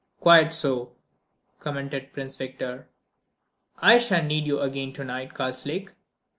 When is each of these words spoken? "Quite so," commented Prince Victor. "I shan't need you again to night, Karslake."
"Quite 0.19 0.51
so," 0.51 0.93
commented 1.59 2.11
Prince 2.11 2.35
Victor. 2.35 2.87
"I 3.77 3.99
shan't 3.99 4.25
need 4.25 4.47
you 4.47 4.59
again 4.59 4.93
to 4.93 5.03
night, 5.03 5.35
Karslake." 5.35 5.91